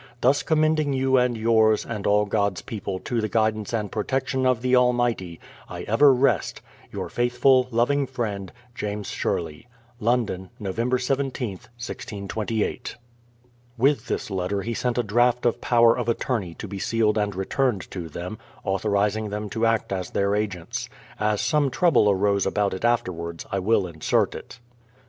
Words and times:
Thus 0.21 0.41
commending 0.41 0.93
you 0.93 1.17
and 1.17 1.37
yours 1.37 1.85
and 1.85 2.07
all 2.07 2.25
God's 2.25 2.63
people 2.63 2.97
to 3.01 3.21
the 3.21 3.29
guidance 3.29 3.71
and 3.71 3.91
protection 3.91 4.47
of 4.47 4.63
the 4.63 4.73
Al 4.73 4.93
mighty, 4.93 5.39
I 5.69 5.83
ever 5.83 6.11
rest. 6.11 6.59
Your 6.91 7.07
faithful, 7.07 7.67
loving 7.69 8.07
friend, 8.07 8.51
London, 8.81 10.49
Nov. 10.59 10.75
17th, 10.75 11.37
1628. 11.37 12.57
JAMES 12.57 12.89
SHERLEY. 12.89 12.97
With 13.77 14.07
this 14.07 14.31
letter 14.31 14.63
he 14.63 14.73
sent 14.73 14.97
a 14.97 15.03
draft 15.03 15.45
of 15.45 15.61
power 15.61 15.95
of 15.95 16.09
attorney 16.09 16.55
to 16.55 16.67
be 16.67 16.79
sealed 16.79 17.19
and 17.19 17.35
returned 17.35 17.81
to 17.91 18.09
them, 18.09 18.39
authorizing 18.63 19.29
them 19.29 19.51
to 19.51 19.67
act 19.67 19.93
as 19.93 20.09
their 20.09 20.33
agents. 20.33 20.89
As 21.19 21.41
some 21.41 21.69
trouble 21.69 22.09
arose 22.09 22.47
about 22.47 22.73
it 22.73 22.83
after 22.83 23.11
wards, 23.13 23.45
I 23.51 23.59
will 23.59 23.85
insert 23.85 24.33
it. 24.33 24.57